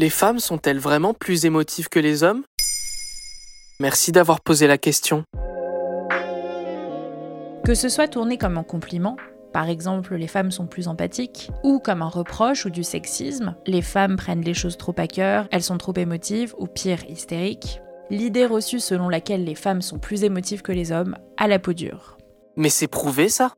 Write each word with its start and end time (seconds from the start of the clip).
Les 0.00 0.10
femmes 0.10 0.38
sont-elles 0.38 0.78
vraiment 0.78 1.12
plus 1.12 1.44
émotives 1.44 1.88
que 1.88 1.98
les 1.98 2.22
hommes? 2.22 2.44
Merci 3.80 4.12
d'avoir 4.12 4.40
posé 4.40 4.68
la 4.68 4.78
question. 4.78 5.24
Que 7.64 7.74
ce 7.74 7.88
soit 7.88 8.06
tourné 8.06 8.38
comme 8.38 8.58
un 8.58 8.62
compliment, 8.62 9.16
par 9.52 9.68
exemple 9.68 10.14
les 10.14 10.28
femmes 10.28 10.52
sont 10.52 10.68
plus 10.68 10.86
empathiques, 10.86 11.50
ou 11.64 11.80
comme 11.80 12.02
un 12.02 12.08
reproche 12.08 12.64
ou 12.64 12.70
du 12.70 12.84
sexisme, 12.84 13.56
les 13.66 13.82
femmes 13.82 14.14
prennent 14.14 14.44
les 14.44 14.54
choses 14.54 14.76
trop 14.76 14.94
à 14.98 15.08
cœur, 15.08 15.48
elles 15.50 15.64
sont 15.64 15.78
trop 15.78 15.94
émotives, 15.96 16.54
ou 16.58 16.68
pire, 16.68 17.04
hystériques, 17.08 17.80
l'idée 18.08 18.46
reçue 18.46 18.78
selon 18.78 19.08
laquelle 19.08 19.42
les 19.42 19.56
femmes 19.56 19.82
sont 19.82 19.98
plus 19.98 20.22
émotives 20.22 20.62
que 20.62 20.70
les 20.70 20.92
hommes 20.92 21.16
a 21.38 21.48
la 21.48 21.58
peau 21.58 21.72
dure. 21.72 22.18
Mais 22.54 22.68
c'est 22.68 22.86
prouvé 22.86 23.28
ça? 23.28 23.52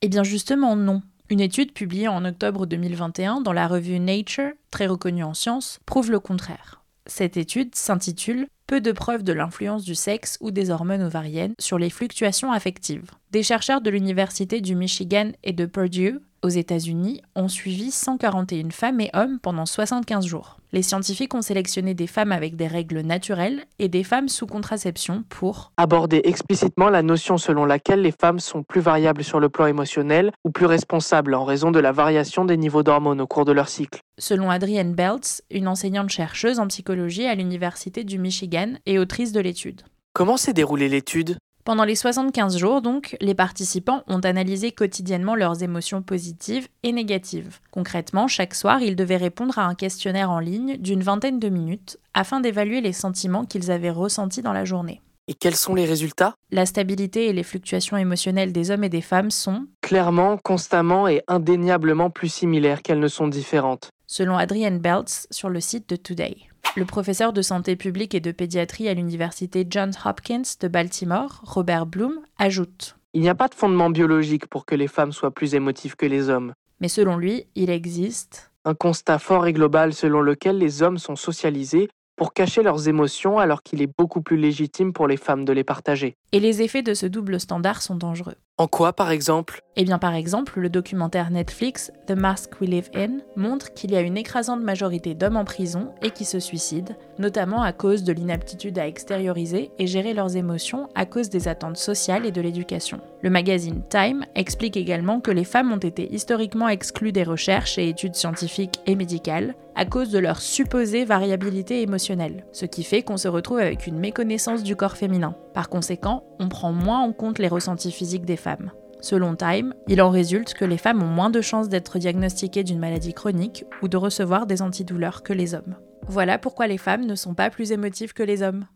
Eh 0.00 0.08
bien 0.08 0.24
justement 0.24 0.74
non. 0.74 1.02
Une 1.32 1.40
étude 1.40 1.72
publiée 1.72 2.08
en 2.08 2.26
octobre 2.26 2.66
2021 2.66 3.40
dans 3.40 3.54
la 3.54 3.66
revue 3.66 3.98
Nature, 3.98 4.50
très 4.70 4.86
reconnue 4.86 5.24
en 5.24 5.32
sciences, 5.32 5.80
prouve 5.86 6.10
le 6.10 6.20
contraire. 6.20 6.82
Cette 7.06 7.38
étude 7.38 7.74
s'intitule 7.74 8.48
Peu 8.66 8.82
de 8.82 8.92
preuves 8.92 9.22
de 9.22 9.32
l'influence 9.32 9.82
du 9.82 9.94
sexe 9.94 10.36
ou 10.42 10.50
des 10.50 10.68
hormones 10.68 11.02
ovariennes 11.02 11.54
sur 11.58 11.78
les 11.78 11.88
fluctuations 11.88 12.52
affectives. 12.52 13.10
Des 13.30 13.42
chercheurs 13.42 13.80
de 13.80 13.88
l'Université 13.88 14.60
du 14.60 14.74
Michigan 14.74 15.32
et 15.42 15.54
de 15.54 15.64
Purdue 15.64 16.18
aux 16.42 16.48
États-Unis 16.48 17.22
ont 17.34 17.48
suivi 17.48 17.90
141 17.90 18.70
femmes 18.70 19.00
et 19.00 19.10
hommes 19.14 19.38
pendant 19.40 19.66
75 19.66 20.26
jours. 20.26 20.58
Les 20.72 20.82
scientifiques 20.82 21.34
ont 21.34 21.42
sélectionné 21.42 21.94
des 21.94 22.06
femmes 22.06 22.32
avec 22.32 22.56
des 22.56 22.66
règles 22.66 23.00
naturelles 23.00 23.64
et 23.78 23.88
des 23.88 24.04
femmes 24.04 24.28
sous 24.28 24.46
contraception 24.46 25.24
pour 25.28 25.72
aborder 25.76 26.22
explicitement 26.24 26.88
la 26.88 27.02
notion 27.02 27.38
selon 27.38 27.64
laquelle 27.64 28.02
les 28.02 28.12
femmes 28.12 28.40
sont 28.40 28.62
plus 28.62 28.80
variables 28.80 29.24
sur 29.24 29.40
le 29.40 29.48
plan 29.48 29.66
émotionnel 29.66 30.32
ou 30.44 30.50
plus 30.50 30.66
responsables 30.66 31.34
en 31.34 31.44
raison 31.44 31.70
de 31.70 31.80
la 31.80 31.92
variation 31.92 32.44
des 32.44 32.56
niveaux 32.56 32.82
d'hormones 32.82 33.20
au 33.20 33.26
cours 33.26 33.44
de 33.44 33.52
leur 33.52 33.68
cycle. 33.68 34.00
Selon 34.18 34.50
Adrienne 34.50 34.94
Beltz, 34.94 35.42
une 35.50 35.68
enseignante 35.68 36.10
chercheuse 36.10 36.58
en 36.58 36.68
psychologie 36.68 37.26
à 37.26 37.34
l'Université 37.34 38.04
du 38.04 38.18
Michigan 38.18 38.74
et 38.86 38.98
autrice 38.98 39.32
de 39.32 39.40
l'étude. 39.40 39.82
Comment 40.14 40.36
s'est 40.36 40.52
déroulée 40.52 40.88
l'étude? 40.88 41.38
Pendant 41.64 41.84
les 41.84 41.94
75 41.94 42.56
jours, 42.56 42.82
donc, 42.82 43.16
les 43.20 43.34
participants 43.34 44.02
ont 44.08 44.18
analysé 44.18 44.72
quotidiennement 44.72 45.36
leurs 45.36 45.62
émotions 45.62 46.02
positives 46.02 46.66
et 46.82 46.90
négatives. 46.90 47.60
Concrètement, 47.70 48.26
chaque 48.26 48.54
soir, 48.54 48.82
ils 48.82 48.96
devaient 48.96 49.16
répondre 49.16 49.58
à 49.60 49.66
un 49.66 49.76
questionnaire 49.76 50.30
en 50.30 50.40
ligne 50.40 50.76
d'une 50.78 51.04
vingtaine 51.04 51.38
de 51.38 51.48
minutes 51.48 51.98
afin 52.14 52.40
d'évaluer 52.40 52.80
les 52.80 52.92
sentiments 52.92 53.44
qu'ils 53.44 53.70
avaient 53.70 53.90
ressentis 53.90 54.42
dans 54.42 54.52
la 54.52 54.64
journée. 54.64 55.00
Et 55.28 55.34
quels 55.34 55.54
sont 55.54 55.76
les 55.76 55.84
résultats? 55.84 56.34
La 56.50 56.66
stabilité 56.66 57.28
et 57.28 57.32
les 57.32 57.44
fluctuations 57.44 57.96
émotionnelles 57.96 58.52
des 58.52 58.72
hommes 58.72 58.82
et 58.82 58.88
des 58.88 59.00
femmes 59.00 59.30
sont 59.30 59.66
clairement, 59.82 60.38
constamment 60.38 61.06
et 61.06 61.22
indéniablement 61.28 62.10
plus 62.10 62.28
similaires 62.28 62.82
qu'elles 62.82 62.98
ne 62.98 63.06
sont 63.06 63.28
différentes. 63.28 63.90
Selon 64.08 64.36
Adrienne 64.36 64.80
Beltz 64.80 65.28
sur 65.30 65.48
le 65.48 65.60
site 65.60 65.88
de 65.88 65.96
Today. 65.96 66.36
Le 66.74 66.86
professeur 66.86 67.34
de 67.34 67.42
santé 67.42 67.76
publique 67.76 68.14
et 68.14 68.20
de 68.20 68.32
pédiatrie 68.32 68.88
à 68.88 68.94
l'université 68.94 69.66
Johns 69.68 69.92
Hopkins 70.06 70.40
de 70.58 70.68
Baltimore, 70.68 71.42
Robert 71.44 71.84
Bloom, 71.84 72.20
ajoute 72.38 72.96
Il 73.12 73.20
n'y 73.20 73.28
a 73.28 73.34
pas 73.34 73.48
de 73.48 73.54
fondement 73.54 73.90
biologique 73.90 74.46
pour 74.46 74.64
que 74.64 74.74
les 74.74 74.88
femmes 74.88 75.12
soient 75.12 75.32
plus 75.34 75.54
émotives 75.54 75.96
que 75.96 76.06
les 76.06 76.30
hommes. 76.30 76.54
Mais 76.80 76.88
selon 76.88 77.18
lui, 77.18 77.44
il 77.54 77.68
existe 77.68 78.50
un 78.64 78.74
constat 78.74 79.18
fort 79.18 79.46
et 79.46 79.52
global 79.52 79.92
selon 79.92 80.22
lequel 80.22 80.56
les 80.56 80.82
hommes 80.82 80.96
sont 80.96 81.16
socialisés 81.16 81.90
pour 82.16 82.32
cacher 82.32 82.62
leurs 82.62 82.88
émotions 82.88 83.38
alors 83.38 83.62
qu'il 83.62 83.82
est 83.82 83.90
beaucoup 83.98 84.22
plus 84.22 84.38
légitime 84.38 84.94
pour 84.94 85.08
les 85.08 85.18
femmes 85.18 85.44
de 85.44 85.52
les 85.52 85.64
partager. 85.64 86.14
Et 86.32 86.40
les 86.40 86.62
effets 86.62 86.82
de 86.82 86.94
ce 86.94 87.04
double 87.04 87.38
standard 87.38 87.82
sont 87.82 87.96
dangereux. 87.96 88.36
En 88.62 88.68
quoi, 88.68 88.92
par 88.92 89.10
exemple? 89.10 89.62
Eh 89.74 89.82
bien, 89.82 89.98
par 89.98 90.14
exemple, 90.14 90.60
le 90.60 90.68
documentaire 90.68 91.30
Netflix 91.30 91.90
The 92.06 92.12
Mask 92.12 92.60
We 92.60 92.70
Live 92.70 92.90
In 92.94 93.18
montre 93.34 93.72
qu'il 93.72 93.90
y 93.90 93.96
a 93.96 94.02
une 94.02 94.16
écrasante 94.18 94.62
majorité 94.62 95.14
d'hommes 95.14 95.38
en 95.38 95.44
prison 95.44 95.94
et 96.00 96.10
qui 96.10 96.24
se 96.24 96.38
suicident, 96.38 96.94
notamment 97.18 97.62
à 97.62 97.72
cause 97.72 98.04
de 98.04 98.12
l'inaptitude 98.12 98.78
à 98.78 98.86
extérioriser 98.86 99.72
et 99.80 99.86
gérer 99.88 100.14
leurs 100.14 100.36
émotions 100.36 100.88
à 100.94 101.06
cause 101.06 101.28
des 101.28 101.48
attentes 101.48 101.78
sociales 101.78 102.24
et 102.24 102.30
de 102.30 102.40
l'éducation. 102.40 103.00
Le 103.22 103.30
magazine 103.30 103.82
Time 103.88 104.26
explique 104.36 104.76
également 104.76 105.20
que 105.20 105.30
les 105.30 105.44
femmes 105.44 105.72
ont 105.72 105.78
été 105.78 106.14
historiquement 106.14 106.68
exclues 106.68 107.12
des 107.12 107.24
recherches 107.24 107.78
et 107.78 107.88
études 107.88 108.14
scientifiques 108.14 108.80
et 108.86 108.94
médicales 108.94 109.54
à 109.74 109.86
cause 109.86 110.10
de 110.10 110.18
leur 110.18 110.40
supposée 110.40 111.04
variabilité 111.04 111.82
émotionnelle, 111.82 112.44
ce 112.52 112.66
qui 112.66 112.84
fait 112.84 113.02
qu'on 113.02 113.16
se 113.16 113.28
retrouve 113.28 113.58
avec 113.58 113.86
une 113.86 113.98
méconnaissance 113.98 114.62
du 114.62 114.76
corps 114.76 114.98
féminin. 114.98 115.34
Par 115.54 115.68
conséquent, 115.68 116.24
on 116.38 116.48
prend 116.48 116.72
moins 116.72 117.00
en 117.00 117.12
compte 117.12 117.38
les 117.38 117.48
ressentis 117.48 117.92
physiques 117.92 118.24
des 118.24 118.36
femmes. 118.36 118.72
Selon 119.00 119.34
Time, 119.34 119.74
il 119.88 120.00
en 120.00 120.10
résulte 120.10 120.54
que 120.54 120.64
les 120.64 120.78
femmes 120.78 121.02
ont 121.02 121.06
moins 121.06 121.30
de 121.30 121.40
chances 121.40 121.68
d'être 121.68 121.98
diagnostiquées 121.98 122.62
d'une 122.62 122.78
maladie 122.78 123.12
chronique 123.12 123.64
ou 123.82 123.88
de 123.88 123.96
recevoir 123.96 124.46
des 124.46 124.62
antidouleurs 124.62 125.22
que 125.22 125.32
les 125.32 125.54
hommes. 125.54 125.76
Voilà 126.06 126.38
pourquoi 126.38 126.66
les 126.68 126.78
femmes 126.78 127.04
ne 127.04 127.14
sont 127.14 127.34
pas 127.34 127.50
plus 127.50 127.72
émotives 127.72 128.12
que 128.12 128.22
les 128.22 128.42
hommes. 128.42 128.66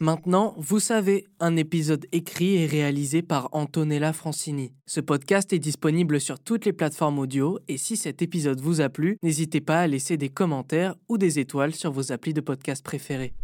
Maintenant, 0.00 0.54
vous 0.56 0.80
savez, 0.80 1.24
un 1.40 1.56
épisode 1.56 2.06
écrit 2.10 2.56
et 2.56 2.66
réalisé 2.66 3.22
par 3.22 3.48
Antonella 3.52 4.12
Francini. 4.12 4.72
Ce 4.86 5.00
podcast 5.00 5.52
est 5.52 5.58
disponible 5.58 6.20
sur 6.20 6.40
toutes 6.40 6.64
les 6.64 6.72
plateformes 6.72 7.20
audio 7.20 7.60
et 7.68 7.78
si 7.78 7.96
cet 7.96 8.20
épisode 8.20 8.60
vous 8.60 8.80
a 8.80 8.88
plu, 8.88 9.18
n'hésitez 9.22 9.60
pas 9.60 9.80
à 9.80 9.86
laisser 9.86 10.16
des 10.16 10.30
commentaires 10.30 10.96
ou 11.08 11.16
des 11.16 11.38
étoiles 11.38 11.74
sur 11.74 11.92
vos 11.92 12.10
applis 12.10 12.34
de 12.34 12.40
podcast 12.40 12.84
préférés. 12.84 13.34